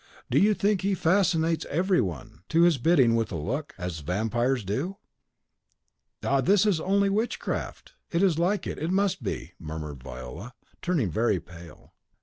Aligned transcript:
How 0.15 0.21
do 0.31 0.39
you 0.39 0.55
think 0.55 0.81
he 0.81 0.95
fascinates 0.95 1.67
every 1.69 2.01
one 2.01 2.41
to 2.49 2.63
his 2.63 2.79
bidding 2.79 3.13
with 3.13 3.31
a 3.31 3.35
look, 3.35 3.75
as 3.77 3.97
the 3.97 4.05
vampires 4.05 4.63
do?" 4.65 4.97
"Ah, 6.23 6.41
is 6.41 6.63
this 6.63 6.79
only 6.79 7.07
witchcraft? 7.07 7.93
It 8.09 8.23
is 8.23 8.39
like 8.39 8.65
it, 8.65 8.79
it 8.79 8.89
must 8.89 9.21
be!" 9.21 9.53
murmured 9.59 10.01
Viola, 10.01 10.53
turning 10.81 11.11
very 11.11 11.39
pale. 11.39 11.93